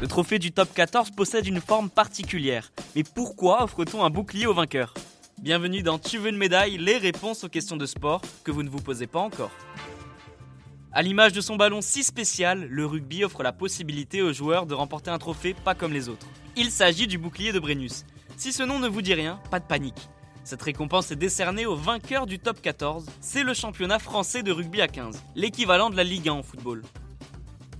Le 0.00 0.08
trophée 0.08 0.38
du 0.38 0.52
top 0.52 0.72
14 0.74 1.12
possède 1.12 1.46
une 1.46 1.60
forme 1.60 1.88
particulière. 1.88 2.72
Mais 2.94 3.02
pourquoi 3.02 3.64
offre-t-on 3.64 4.04
un 4.04 4.10
bouclier 4.10 4.46
au 4.46 4.52
vainqueur? 4.52 4.92
Bienvenue 5.40 5.82
dans 5.82 5.98
Tu 5.98 6.18
veux 6.18 6.28
une 6.28 6.36
médaille 6.36 6.76
Les 6.76 6.98
réponses 6.98 7.44
aux 7.44 7.48
questions 7.48 7.76
de 7.76 7.86
sport 7.86 8.20
que 8.44 8.50
vous 8.50 8.62
ne 8.62 8.68
vous 8.68 8.82
posez 8.82 9.06
pas 9.06 9.20
encore. 9.20 9.50
À 10.92 11.02
l'image 11.02 11.32
de 11.32 11.40
son 11.40 11.56
ballon 11.56 11.80
si 11.80 12.04
spécial, 12.04 12.68
le 12.70 12.86
rugby 12.86 13.24
offre 13.24 13.42
la 13.42 13.52
possibilité 13.52 14.22
aux 14.22 14.32
joueurs 14.32 14.66
de 14.66 14.74
remporter 14.74 15.10
un 15.10 15.18
trophée 15.18 15.54
pas 15.54 15.74
comme 15.74 15.92
les 15.92 16.08
autres. 16.08 16.26
Il 16.54 16.70
s'agit 16.70 17.06
du 17.06 17.18
bouclier 17.18 17.52
de 17.52 17.58
Brennus. 17.58 18.04
Si 18.36 18.52
ce 18.52 18.62
nom 18.62 18.78
ne 18.78 18.88
vous 18.88 19.02
dit 19.02 19.14
rien, 19.14 19.40
pas 19.50 19.58
de 19.58 19.66
panique. 19.66 20.08
Cette 20.44 20.60
récompense 20.60 21.10
est 21.10 21.16
décernée 21.16 21.64
au 21.64 21.74
vainqueur 21.74 22.26
du 22.26 22.38
top 22.38 22.60
14. 22.60 23.06
C'est 23.20 23.44
le 23.44 23.54
championnat 23.54 23.98
français 23.98 24.42
de 24.42 24.52
rugby 24.52 24.82
à 24.82 24.88
15, 24.88 25.22
l'équivalent 25.34 25.88
de 25.88 25.96
la 25.96 26.04
Ligue 26.04 26.28
1 26.28 26.32
en 26.32 26.42
football. 26.42 26.82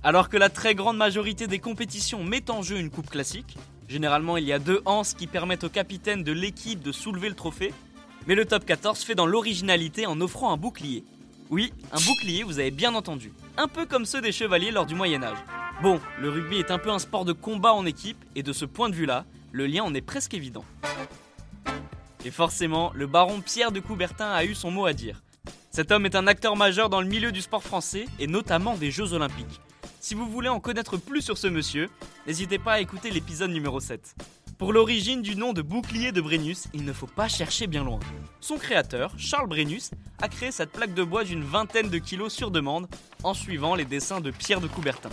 Alors 0.01 0.29
que 0.29 0.37
la 0.37 0.49
très 0.49 0.73
grande 0.73 0.97
majorité 0.97 1.45
des 1.45 1.59
compétitions 1.59 2.23
met 2.23 2.49
en 2.49 2.63
jeu 2.63 2.79
une 2.79 2.89
coupe 2.89 3.11
classique, 3.11 3.55
généralement 3.87 4.37
il 4.37 4.45
y 4.45 4.51
a 4.51 4.57
deux 4.57 4.81
anses 4.85 5.13
qui 5.13 5.27
permettent 5.27 5.63
au 5.63 5.69
capitaine 5.69 6.23
de 6.23 6.31
l'équipe 6.31 6.81
de 6.81 6.91
soulever 6.91 7.29
le 7.29 7.35
trophée, 7.35 7.71
mais 8.25 8.33
le 8.33 8.45
top 8.45 8.65
14 8.65 9.03
fait 9.03 9.13
dans 9.13 9.27
l'originalité 9.27 10.07
en 10.07 10.19
offrant 10.19 10.51
un 10.51 10.57
bouclier. 10.57 11.03
Oui, 11.51 11.71
un 11.91 12.01
bouclier, 12.01 12.41
vous 12.41 12.57
avez 12.57 12.71
bien 12.71 12.95
entendu. 12.95 13.31
Un 13.57 13.67
peu 13.67 13.85
comme 13.85 14.05
ceux 14.05 14.21
des 14.21 14.31
chevaliers 14.31 14.71
lors 14.71 14.87
du 14.87 14.95
Moyen 14.95 15.21
Âge. 15.21 15.37
Bon, 15.83 15.99
le 16.19 16.31
rugby 16.31 16.57
est 16.57 16.71
un 16.71 16.79
peu 16.79 16.89
un 16.89 16.97
sport 16.97 17.25
de 17.25 17.33
combat 17.33 17.73
en 17.73 17.85
équipe, 17.85 18.17
et 18.33 18.41
de 18.41 18.53
ce 18.53 18.65
point 18.65 18.89
de 18.89 18.95
vue-là, 18.95 19.25
le 19.51 19.67
lien 19.67 19.83
en 19.83 19.93
est 19.93 20.01
presque 20.01 20.33
évident. 20.33 20.65
Et 22.25 22.31
forcément, 22.31 22.91
le 22.95 23.05
baron 23.05 23.39
Pierre 23.39 23.71
de 23.71 23.79
Coubertin 23.79 24.31
a 24.31 24.43
eu 24.45 24.55
son 24.55 24.71
mot 24.71 24.87
à 24.87 24.93
dire. 24.93 25.21
Cet 25.69 25.91
homme 25.91 26.07
est 26.07 26.15
un 26.15 26.25
acteur 26.25 26.55
majeur 26.55 26.89
dans 26.89 26.99
le 26.99 27.07
milieu 27.07 27.31
du 27.31 27.39
sport 27.39 27.61
français, 27.61 28.07
et 28.17 28.25
notamment 28.25 28.75
des 28.75 28.89
Jeux 28.89 29.13
Olympiques. 29.13 29.61
Si 29.99 30.15
vous 30.15 30.25
voulez 30.27 30.49
en 30.49 30.59
connaître 30.59 30.97
plus 30.97 31.21
sur 31.21 31.37
ce 31.37 31.45
monsieur, 31.45 31.87
n'hésitez 32.25 32.57
pas 32.57 32.73
à 32.73 32.79
écouter 32.79 33.11
l'épisode 33.11 33.51
numéro 33.51 33.79
7. 33.79 34.15
Pour 34.57 34.73
l'origine 34.73 35.21
du 35.21 35.35
nom 35.35 35.53
de 35.53 35.61
bouclier 35.61 36.11
de 36.11 36.21
Brennus, 36.21 36.63
il 36.73 36.83
ne 36.83 36.93
faut 36.93 37.05
pas 37.05 37.27
chercher 37.27 37.67
bien 37.67 37.83
loin. 37.83 37.99
Son 38.41 38.57
créateur, 38.57 39.13
Charles 39.17 39.49
Brennus, 39.49 39.91
a 40.19 40.27
créé 40.27 40.51
cette 40.51 40.71
plaque 40.71 40.95
de 40.95 41.03
bois 41.03 41.25
d'une 41.25 41.43
vingtaine 41.43 41.89
de 41.89 41.97
kilos 41.99 42.33
sur 42.33 42.49
demande 42.49 42.87
en 43.23 43.35
suivant 43.35 43.75
les 43.75 43.85
dessins 43.85 44.21
de 44.21 44.31
Pierre 44.31 44.61
de 44.61 44.67
Coubertin. 44.67 45.09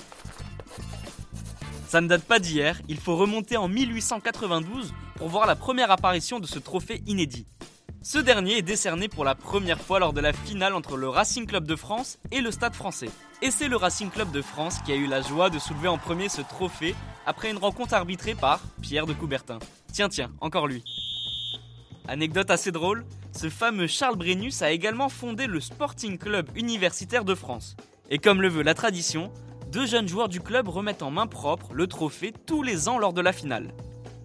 Ça 1.89 2.01
ne 2.01 2.09
date 2.09 2.25
pas 2.25 2.39
d'hier, 2.39 2.81
il 2.89 2.97
faut 2.97 3.17
remonter 3.17 3.59
en 3.59 3.69
1892 3.69 4.95
pour 5.23 5.31
voir 5.31 5.47
la 5.47 5.55
première 5.55 5.93
apparition 5.93 6.41
de 6.41 6.49
ce 6.49 6.59
trophée 6.59 7.01
inédit. 7.07 7.47
Ce 8.03 8.19
dernier 8.19 8.59
est 8.59 8.63
décerné 8.63 9.07
pour 9.07 9.25
la 9.25 9.37
première 9.37 9.81
fois 9.81 10.01
lors 10.01 10.13
de 10.13 10.21
la 10.21 10.33
finale 10.33 10.75
entre 10.75 10.97
le 10.97 11.09
Racing 11.09 11.47
Club 11.47 11.65
de 11.65 11.77
France 11.77 12.19
et 12.33 12.41
le 12.41 12.51
Stade 12.51 12.75
français. 12.75 13.09
Et 13.41 13.53
c'est 13.53 13.69
le 13.69 13.77
Racing 13.77 14.11
Club 14.11 14.33
de 14.33 14.43
France 14.43 14.81
qui 14.85 14.91
a 14.91 14.97
eu 14.97 15.07
la 15.07 15.23
joie 15.23 15.49
de 15.49 15.61
soulever 15.61 15.87
en 15.87 15.97
premier 15.97 16.29
ce 16.29 16.41
trophée 16.41 16.97
après 17.25 17.53
une 17.53 17.59
rencontre 17.59 17.95
arbitrée 17.95 18.35
par 18.35 18.59
Pierre 18.81 19.07
de 19.07 19.13
Coubertin. 19.13 19.61
Tiens, 19.93 20.09
tiens, 20.09 20.33
encore 20.41 20.67
lui. 20.67 20.83
Anecdote 22.09 22.51
assez 22.51 22.73
drôle, 22.73 23.05
ce 23.31 23.49
fameux 23.49 23.87
Charles 23.87 24.17
Brennus 24.17 24.61
a 24.61 24.73
également 24.73 25.09
fondé 25.09 25.47
le 25.47 25.61
Sporting 25.61 26.19
Club 26.19 26.49
Universitaire 26.57 27.25
de 27.25 27.37
France. 27.37 27.77
Et 28.11 28.19
comme 28.19 28.43
le 28.43 28.49
veut 28.49 28.65
la 28.65 28.75
tradition, 28.75 29.33
deux 29.71 29.87
jeunes 29.87 30.09
joueurs 30.09 30.29
du 30.29 30.41
club 30.41 30.67
remettent 30.67 31.05
en 31.05 31.13
main 31.13 31.29
propre 31.29 31.73
le 31.75 31.87
trophée 31.87 32.35
tous 32.45 32.65
les 32.65 32.89
ans 32.89 32.99
lors 32.99 33.13
de 33.13 33.21
la 33.21 33.33
finale. 33.33 33.73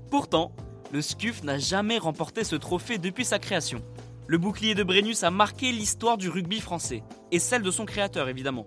Pourtant, 0.09 0.53
le 0.91 1.01
SCUF 1.01 1.43
n'a 1.43 1.57
jamais 1.57 1.97
remporté 1.97 2.43
ce 2.43 2.55
trophée 2.55 2.97
depuis 2.97 3.25
sa 3.25 3.39
création. 3.39 3.81
Le 4.27 4.37
bouclier 4.37 4.75
de 4.75 4.83
Brennus 4.83 5.23
a 5.23 5.31
marqué 5.31 5.71
l'histoire 5.71 6.17
du 6.17 6.29
rugby 6.29 6.59
français, 6.59 7.03
et 7.31 7.39
celle 7.39 7.61
de 7.61 7.71
son 7.71 7.85
créateur 7.85 8.29
évidemment. 8.29 8.65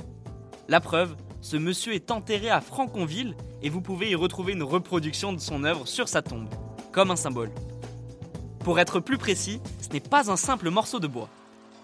La 0.68 0.80
preuve, 0.80 1.16
ce 1.41 1.56
monsieur 1.56 1.94
est 1.94 2.10
enterré 2.10 2.50
à 2.50 2.60
Franconville 2.60 3.34
et 3.62 3.70
vous 3.70 3.80
pouvez 3.80 4.10
y 4.10 4.14
retrouver 4.14 4.52
une 4.52 4.62
reproduction 4.62 5.32
de 5.32 5.41
son 5.41 5.64
œuvre 5.64 5.88
sur 5.88 6.08
sa 6.08 6.22
tombe, 6.22 6.48
comme 6.92 7.10
un 7.10 7.16
symbole. 7.16 7.50
Pour 8.60 8.78
être 8.78 9.00
plus 9.00 9.19
précis, 9.19 9.60
ce 9.80 9.88
n'est 9.92 10.00
pas 10.00 10.30
un 10.30 10.36
simple 10.36 10.70
morceau 10.70 11.00
de 11.00 11.06
bois. 11.06 11.28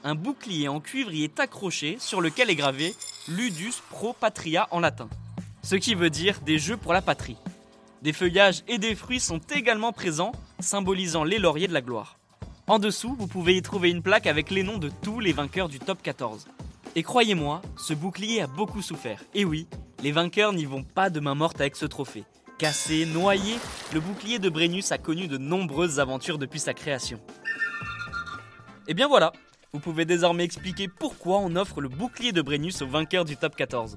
Un 0.04 0.14
bouclier 0.14 0.68
en 0.68 0.80
cuivre 0.80 1.12
y 1.12 1.24
est 1.24 1.40
accroché 1.40 1.96
sur 1.98 2.20
lequel 2.20 2.50
est 2.50 2.54
gravé 2.54 2.94
Ludus 3.28 3.82
pro 3.90 4.12
patria 4.12 4.68
en 4.70 4.80
latin, 4.80 5.08
ce 5.62 5.74
qui 5.74 5.94
veut 5.94 6.10
dire 6.10 6.40
des 6.42 6.58
jeux 6.58 6.76
pour 6.76 6.92
la 6.92 7.02
patrie. 7.02 7.38
Des 8.06 8.12
feuillages 8.12 8.62
et 8.68 8.78
des 8.78 8.94
fruits 8.94 9.18
sont 9.18 9.40
également 9.52 9.92
présents, 9.92 10.30
symbolisant 10.60 11.24
les 11.24 11.40
lauriers 11.40 11.66
de 11.66 11.72
la 11.72 11.80
gloire. 11.80 12.20
En 12.68 12.78
dessous, 12.78 13.16
vous 13.18 13.26
pouvez 13.26 13.56
y 13.56 13.62
trouver 13.62 13.90
une 13.90 14.00
plaque 14.00 14.28
avec 14.28 14.52
les 14.52 14.62
noms 14.62 14.78
de 14.78 14.92
tous 15.02 15.18
les 15.18 15.32
vainqueurs 15.32 15.68
du 15.68 15.80
top 15.80 16.00
14. 16.04 16.46
Et 16.94 17.02
croyez-moi, 17.02 17.62
ce 17.76 17.94
bouclier 17.94 18.42
a 18.42 18.46
beaucoup 18.46 18.80
souffert. 18.80 19.24
Et 19.34 19.44
oui, 19.44 19.66
les 20.04 20.12
vainqueurs 20.12 20.52
n'y 20.52 20.66
vont 20.66 20.84
pas 20.84 21.10
de 21.10 21.18
main 21.18 21.34
morte 21.34 21.60
avec 21.60 21.74
ce 21.74 21.84
trophée. 21.84 22.22
Cassé, 22.58 23.06
noyé, 23.06 23.56
le 23.92 23.98
bouclier 23.98 24.38
de 24.38 24.50
Brennus 24.50 24.92
a 24.92 24.98
connu 24.98 25.26
de 25.26 25.36
nombreuses 25.36 25.98
aventures 25.98 26.38
depuis 26.38 26.60
sa 26.60 26.74
création. 26.74 27.18
Et 28.86 28.94
bien 28.94 29.08
voilà, 29.08 29.32
vous 29.72 29.80
pouvez 29.80 30.04
désormais 30.04 30.44
expliquer 30.44 30.86
pourquoi 30.86 31.38
on 31.38 31.56
offre 31.56 31.80
le 31.80 31.88
bouclier 31.88 32.30
de 32.30 32.40
Brennus 32.40 32.82
aux 32.82 32.86
vainqueurs 32.86 33.24
du 33.24 33.36
top 33.36 33.56
14. 33.56 33.96